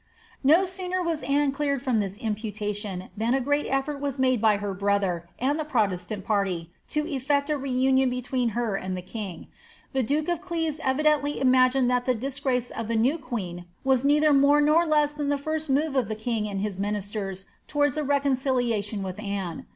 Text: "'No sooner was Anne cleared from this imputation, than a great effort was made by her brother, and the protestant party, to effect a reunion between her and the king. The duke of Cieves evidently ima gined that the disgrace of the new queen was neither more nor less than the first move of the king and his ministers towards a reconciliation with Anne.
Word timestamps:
"'No 0.53 0.65
sooner 0.65 0.99
was 1.03 1.21
Anne 1.21 1.51
cleared 1.51 1.79
from 1.83 1.99
this 1.99 2.17
imputation, 2.17 3.09
than 3.15 3.35
a 3.35 3.39
great 3.39 3.67
effort 3.67 3.99
was 4.01 4.17
made 4.17 4.41
by 4.41 4.57
her 4.57 4.73
brother, 4.73 5.29
and 5.37 5.59
the 5.59 5.63
protestant 5.63 6.25
party, 6.25 6.71
to 6.87 7.05
effect 7.07 7.51
a 7.51 7.55
reunion 7.59 8.09
between 8.09 8.49
her 8.57 8.75
and 8.75 8.97
the 8.97 9.03
king. 9.03 9.45
The 9.93 10.01
duke 10.01 10.27
of 10.27 10.39
Cieves 10.43 10.79
evidently 10.83 11.39
ima 11.39 11.69
gined 11.69 11.87
that 11.89 12.05
the 12.07 12.15
disgrace 12.15 12.71
of 12.71 12.87
the 12.87 12.95
new 12.95 13.19
queen 13.19 13.65
was 13.83 14.03
neither 14.03 14.33
more 14.33 14.59
nor 14.59 14.87
less 14.87 15.13
than 15.13 15.29
the 15.29 15.37
first 15.37 15.69
move 15.69 15.95
of 15.95 16.07
the 16.07 16.15
king 16.15 16.47
and 16.47 16.61
his 16.61 16.79
ministers 16.79 17.45
towards 17.67 17.95
a 17.95 18.03
reconciliation 18.03 19.03
with 19.03 19.19
Anne. 19.19 19.67